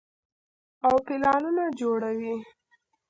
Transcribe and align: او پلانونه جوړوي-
او 0.85 0.95
پلانونه 1.05 1.63
جوړوي- 1.79 2.35